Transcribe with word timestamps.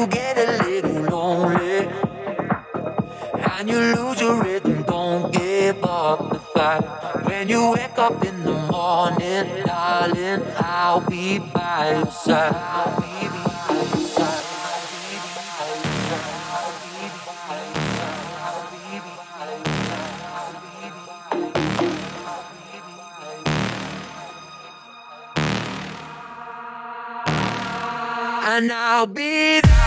you 0.00 0.06
get 0.06 0.38
a 0.38 0.62
little 0.64 1.02
lonely 1.02 1.86
and 3.34 3.68
you 3.68 3.78
lose 3.78 4.18
your 4.18 4.42
rhythm, 4.42 4.82
don't 4.84 5.30
give 5.30 5.84
up 5.84 6.30
the 6.32 6.38
fight. 6.38 6.80
When 7.26 7.50
you 7.50 7.72
wake 7.72 7.98
up 7.98 8.24
in 8.24 8.42
the 8.42 8.54
morning, 8.72 9.66
darling, 9.66 10.42
I'll 10.56 11.02
be 11.02 11.38
by 11.38 11.98
your 11.98 12.10
side. 12.10 13.00
and 28.52 28.72
I'll 28.72 29.06
be 29.06 29.60
there. 29.60 29.79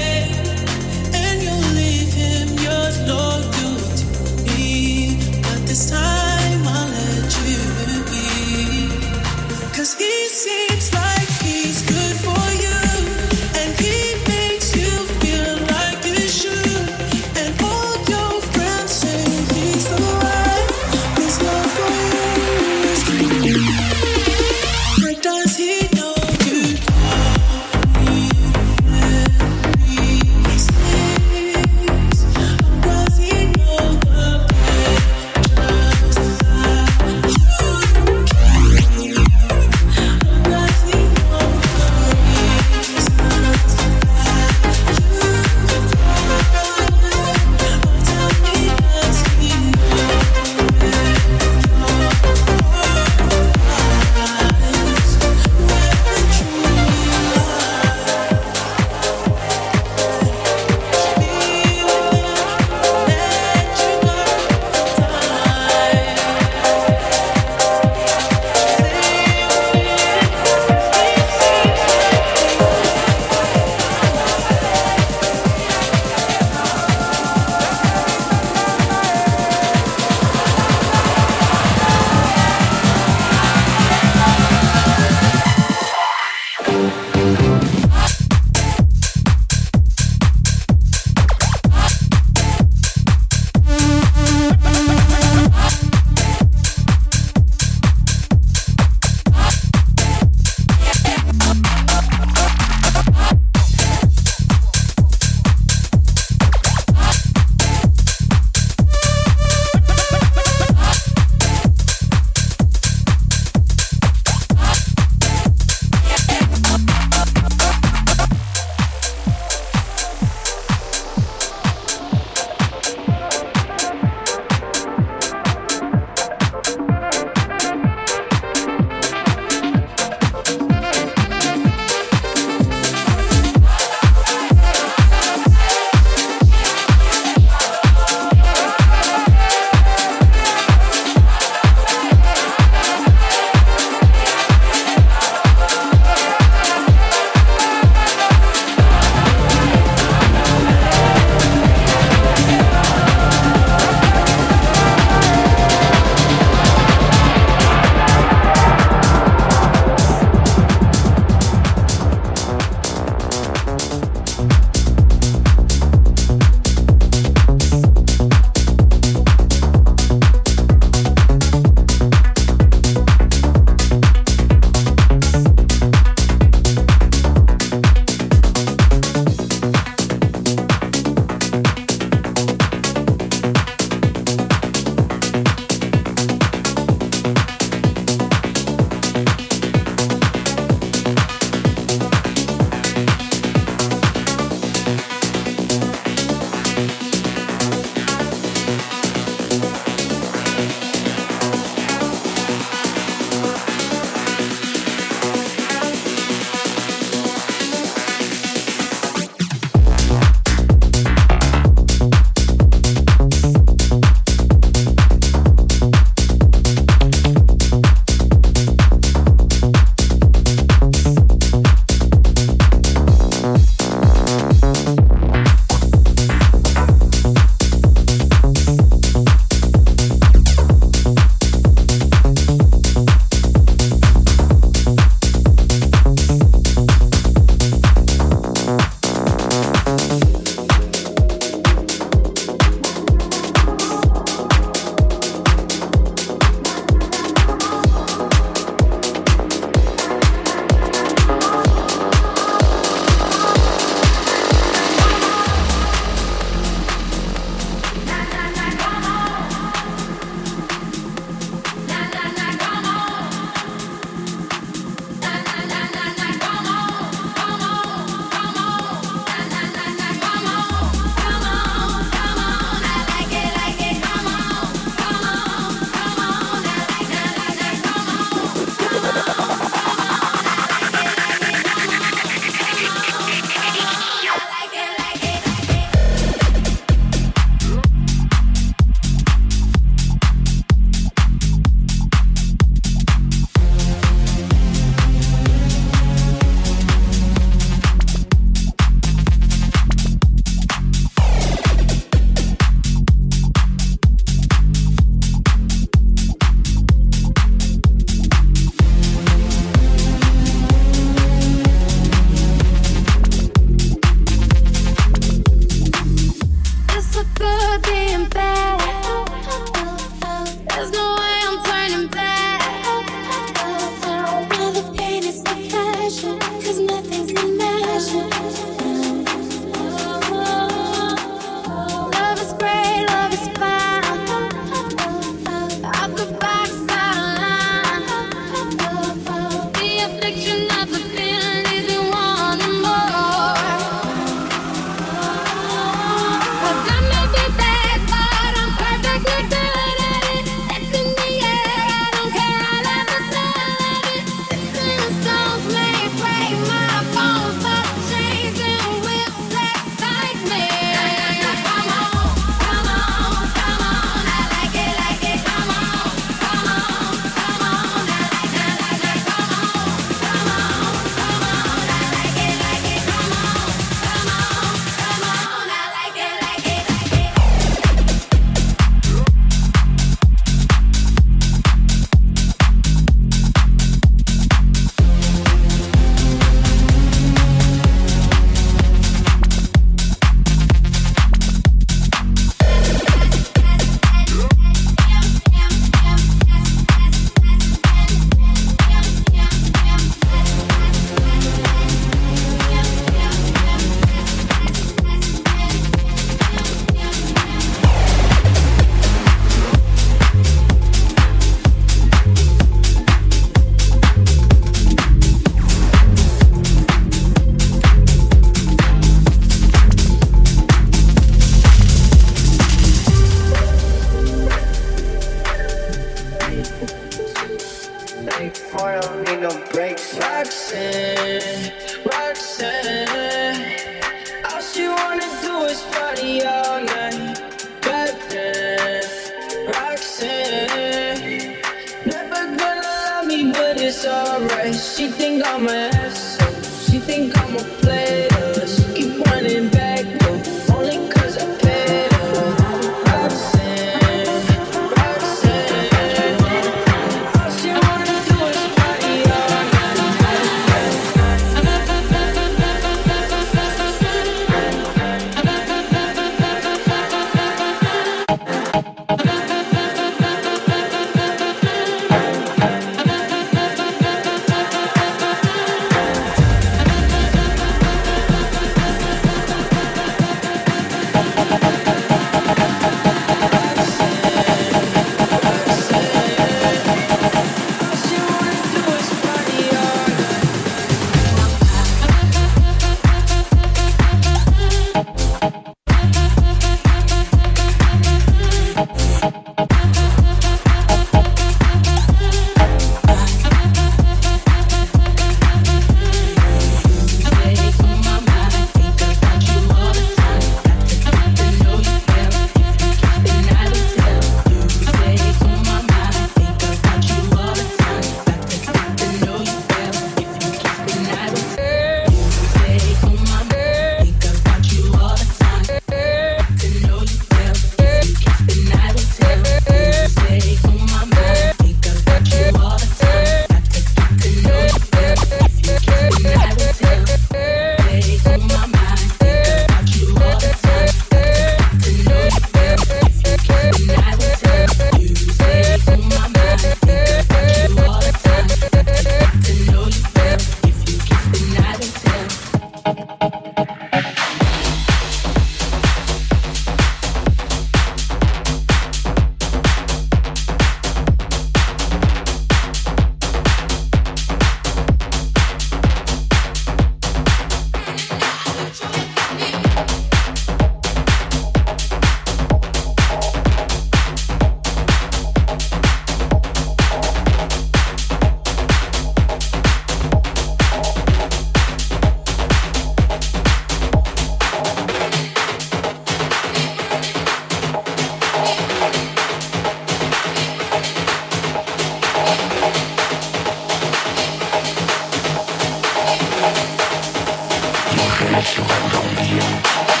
Yo, 598.21 598.27
yo, 598.27 598.37
yo, 598.37 599.25
yo, 599.25 599.37
yo. 599.39 600.00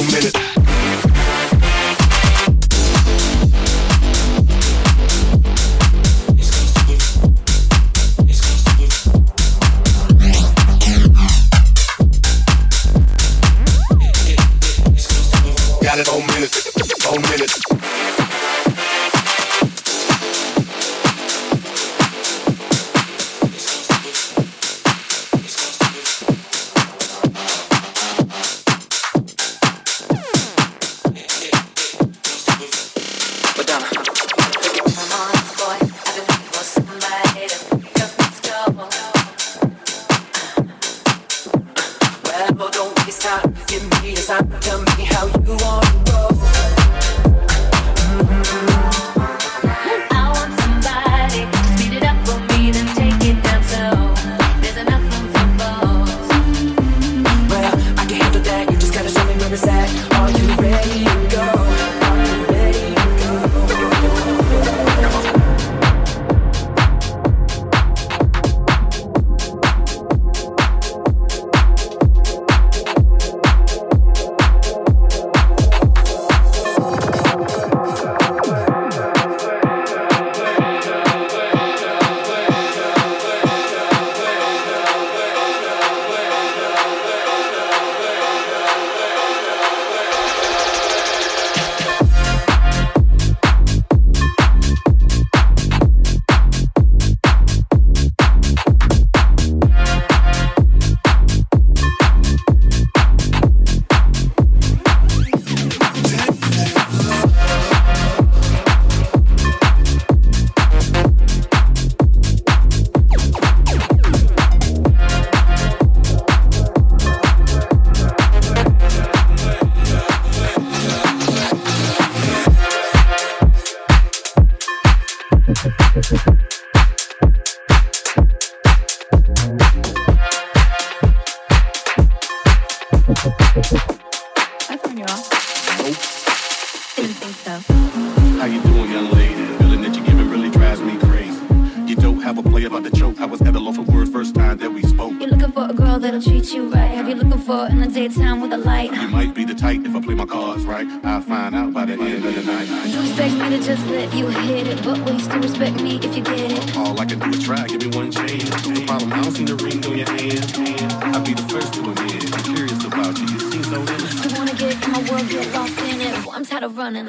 whole 0.00 0.12
minute. 0.12 0.59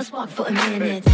Still 0.03 0.45
kinda 0.45 1.10